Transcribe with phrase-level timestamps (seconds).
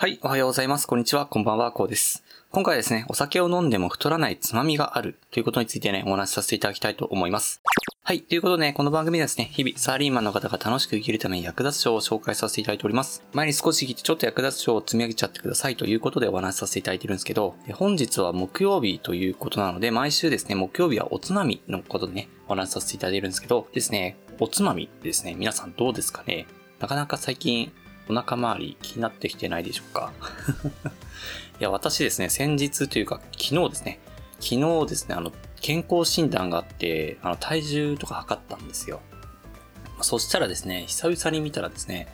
[0.00, 0.86] はい、おはようございます。
[0.86, 2.22] こんにちは、こんばんは、こうです。
[2.52, 7.60] 今回はですね、お酒を飲んでも太らないつまみがあるということについてね、お話しさせていただきたいと思います。
[8.04, 13.24] はい、ということでね、この番組ですね、日々サラリーマンの方が楽しく生きるために役立つ書を紹介させていただいております。
[13.32, 26.46] 前に少し聞いてちょっと役立つ書を積み上げちゃってくださいということでお話しさせていただいてるんですけど、本日は木曜日ということなので、毎週ですね、木曜日はおつまみのことでね、お話しさせていただいてるんですけど、ですね、おつまみですね、皆さんどうですかね？
[26.78, 27.72] なかなか最近
[28.08, 30.12] お腹周り気になってきてないでしょうか？
[31.60, 34.00] いや、私ですね、先日というか昨日ですね、
[34.40, 39.00] 昨日ですね、あの、健康診断があって、あの、体重とか測ったんですよ。
[40.00, 42.06] そしたらですね、久々に見たらですね、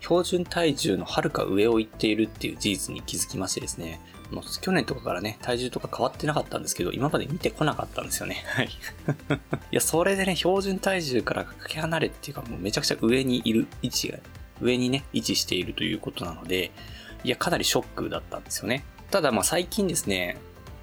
[0.00, 8.44] 標準体重のはるか上を行っているっていう事実に気づきましてですね、もう去年とかからね、体重とか変わってなかったんですけど、今まで見てこなかったんですよね。
[8.46, 8.66] はい。
[8.70, 8.70] い
[9.72, 14.18] や、それでね、標準体重からかけ離れっていうか、もうめちゃくちゃ上にいる位置が、
[14.60, 16.70] 上にね、位置しているということなので、
[17.24, 18.84] いや、かなりショックだったんですよね。
[19.10, 20.36] ただ、まあ最近ですね、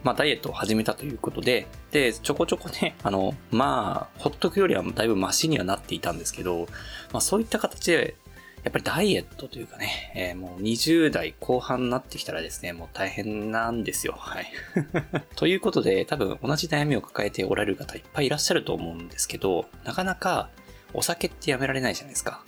[0.03, 6.67] まあダイエットを始めたということで、で、ちょこちょこね、あの、まあ、ほっとくよりはだいぶマシにはなっていたんですけど、
[7.11, 8.15] まあそういった形で、
[8.63, 14.15] やっぱりダイエットというかね、えーもう20代後半になってきたらですね、もう大変なんですよ。
[14.17, 14.51] はい。
[15.35, 20.49] ということで、多分同じ悩みを抱えておられる方いっぱいいらっしゃると思うんですけど、なかなか
[20.93, 22.43] お酒ってやめられないじゃないですか。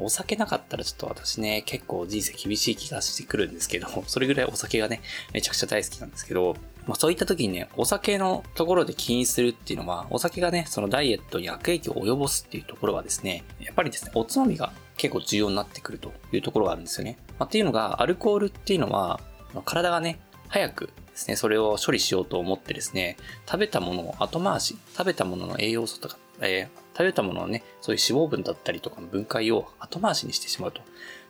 [0.00, 5.00] あ、お酒なかったらちょっと私ね、結構人生厳しい気がしてくるんですけど、 それぐらいお酒がね、
[5.32, 17.18] めちゃくちゃ大好きなんですけど、まあそういった時にね、お酒のところで気にするっていうのは、お酒がね、そのダイエットに悪影響を及ぼすっていうところはですね、やっぱりですね、おつまみが結構重要になってくるというところがあるんですよね。
[17.38, 19.20] まあ、っていうのが、アルコールっていうのは、
[19.64, 30.82] 体がね、早くですね、それを処理しようと思ってですね、食べたものを後回し、食べたものの栄養素とか、えー食べたもののね、そういう脂肪分だったりとかの分解を後回しにしてしまうと。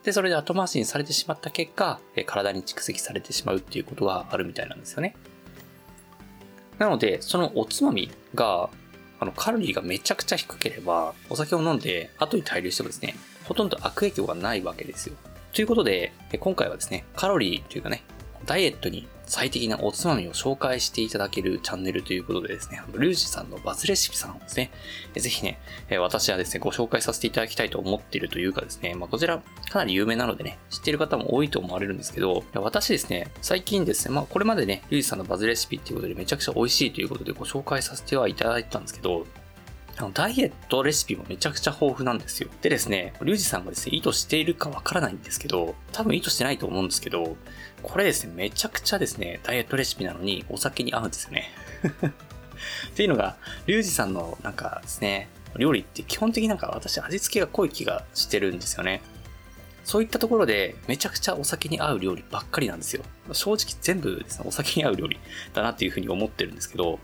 [0.02, 5.16] で、それで後回しにされてしまった結果、え体に蓄積されてしまうっていうことがあるみたいなんですよね。
[6.78, 8.70] なので、そのおつまみが、
[9.20, 13.14] あの、カロリーがめちゃくちゃ低ければ、お酒を飲んで後に滞留してもですね、
[13.44, 15.14] ほとんど悪影響がないわけですよ。
[15.52, 18.02] ということで、今回はですね、カロリーというかね、
[18.46, 24.70] ダイエットに最適なおつまみを紹介していただけるチャンネルということでですね、リュウジさんのバズレシピさんをですね、
[25.16, 25.58] ぜひね、
[26.00, 39.24] 私はですね、ご紹介させていただきたいと思っているというかですね、まあ、こちらかなり有名なのでね、知ってる方も多いと思われるんですけど、私ですね、最近ですね、まあこれまでね、リュウジさんのバズレシピっていうことでめちゃくちゃ美味しいということでご紹介させてはいただいてたんですけど、
[40.10, 42.48] ダイエットレシピもめちゃくちゃ豊富なんですよ。
[42.62, 47.36] でですね、リュウジさんがですね、意図しているかわからないんですけど、多分意図してないと思うんですけど、
[47.82, 51.50] これですね、めちゃくちゃですね、ダイエットレシピなのにお酒に合うんですよね。
[52.88, 53.36] っていうのが、
[53.66, 59.02] リュウジさんのなんかですね、料理って基本的になんか私味付けが濃い気がしてるんですよね。
[59.84, 63.02] そういったところでめちゃくちゃお酒に合う料理ばっかりなんですよ。
[63.32, 65.18] 正直全部ですね、お酒に合う料理
[65.52, 66.98] だなっていうふうに思ってるんですけど、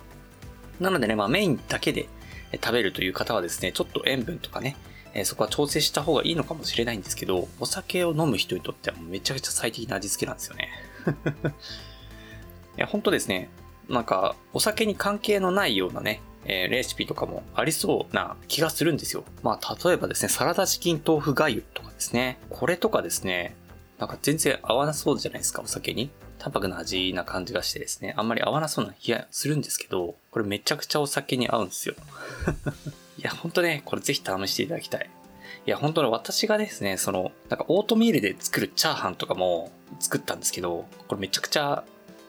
[0.81, 2.09] なのでね、まあメインだけで
[2.55, 4.77] 食べるという方はですね、ちょっと塩分とかね、
[5.15, 10.69] えそこは調整した方がいいのかもしれないんですけど、お酒を飲む人にとってはめちゃくちゃ最適な味付けなんですよね。
[12.77, 13.49] いや、本当ですね、
[13.89, 19.25] なんか、お酒に関係のないようなね、えレシピとかもありそうな気がするんですよ。
[19.43, 22.39] まあ、例えばですね、サラダチキン豆腐がゆとかですね。
[22.51, 23.57] これとかですね、
[23.99, 26.11] なんか全然合わなそうじゃないですか、お酒に。
[26.39, 31.95] 淡白な味な感じがしてですね、あんまり合わなそうな気がするんですけど、これめちゃくちゃお酒に合うんですよ。
[33.19, 35.11] いや、ほんとね、これぜひ試していただきたい。
[35.67, 41.85] いや、本当に私がですね、その、なんかオートミールで作るチャーハンとかも作ったんですけど、これめちゃくちゃ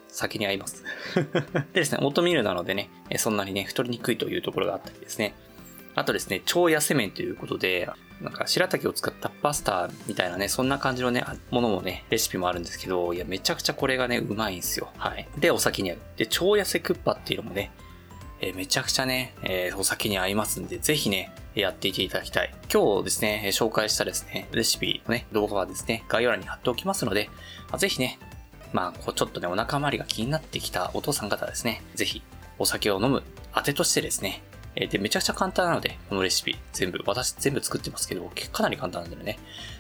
[0.10, 0.84] 酒に合います。
[1.74, 5.34] でですね、オートミールなのでね、そんなにね、太りにくいというところがあったりですね。
[5.96, 7.90] あとですね、超痩せ麺ということで、
[8.22, 14.90] なんか白滝を使ったパスタみたいなね、そんな感じのね、ものもね、レシピもあるんですけど、いや、めちゃくちゃこれがね、うまいんですよ。
[14.98, 15.28] はい。
[15.38, 15.98] で、お酒に合う。
[16.18, 17.72] で、超痩せクッパっていうのもね、
[18.42, 22.54] えーめちゃくちゃね、えーお酒に合いますんで、ぜひね、やっていていただきたい。
[22.74, 27.30] 今日ですね、紹介したですね、レシピのね、動画はですね、概要欄に貼っておきますので、
[27.70, 28.20] まあぜひね、
[28.74, 32.22] まあ、こうちょっとね、お腹周りが気になってきたお父さん方ですね、ぜひ、
[32.60, 33.24] お酒を飲む
[33.56, 34.44] 当てとしてですね、
[34.80, 39.38] えで、めちゃくちゃ簡単なので、このレシピ、全部、私全部作ってますけど、かなり簡単なんでね、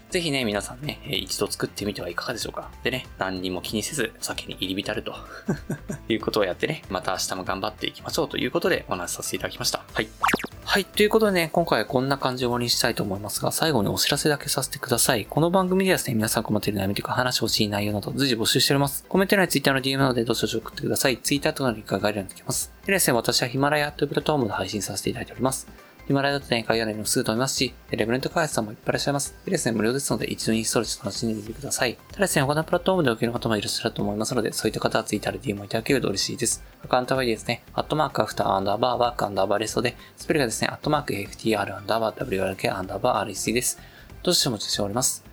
[0.09, 2.69] ぜひね、皆さんね、一度作ってみてはいかがでしょうか。
[2.83, 5.15] でね、何にも気にせず、酒に入り浸ると
[6.09, 9.83] いうことをやってね、また明日も頑張っていきましょうということでお話しさせていただきました。
[9.93, 10.38] はい。
[10.69, 10.86] はい。
[10.86, 15.25] ということでね、今回はこんな感じで終わりにしたいと思いますが、最後にお知らせだけさせてください。
[15.25, 19.04] この番組ではですね、皆さん困っている悩みとか話してほしい内容など随時募集しております。
[19.10, 21.18] コメント欄や Twitter の DM などでどしどし送ってください。
[21.18, 22.71] Twitter とかのリンクが概要欄にできます。
[22.86, 25.88] でですね、私はヒマラヤというプラットフォームで配信させていただいております。
[26.09, 29.35] ヒマラヤだとね、概要欄にもすぐ飛びますし、レベルト開発さんもいっぱいいらっしゃいます。
[29.45, 32.00] でですね、無料ですので一度インストールして楽しんでみてください。
[32.07, 36.63] ただですね、他のプラットフォームで受ける方もいらっしゃると思いますので、そういった方は Twitter で DM をいただけると嬉しいです。
[36.83, 43.77] アカウントはいいですね、アットマークアフターアンダーバーワークアンダーバーレストで、スペルがですね、アットマーク FTR アンダーバー WRK アンダーバー RSC です。
[44.23, 45.23] どうしてもおしております。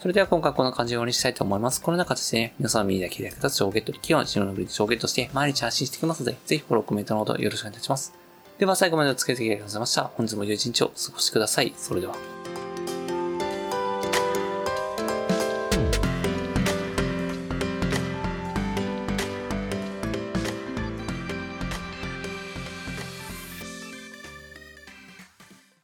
[0.00, 1.80] それでは今回こんな感じで終わりにしたいと思います。
[1.80, 8.23] この中でですね、皆さん耳だけで役立つ情報ゲット、企業のチームのブリッジをゲットして毎日発信していきますので、ぜひフォロー、コメントのほどよろしくお願いいたします。
[8.58, 10.04] では最後までお付き合いありがとうございました。
[10.04, 11.72] 本日も良い一日をお過ごしください。
[11.76, 12.33] それでは。